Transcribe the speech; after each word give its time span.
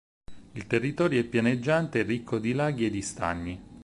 Il 0.53 0.65
territorio 0.65 1.19
è 1.19 1.23
pianeggiante 1.23 1.99
e 1.99 2.01
ricco 2.01 2.39
di 2.39 2.53
laghi 2.53 2.87
e 2.87 2.89
di 2.89 3.03
stagni. 3.03 3.61